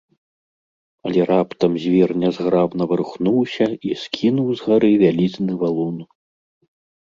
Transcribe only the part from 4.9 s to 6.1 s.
вялізны валун.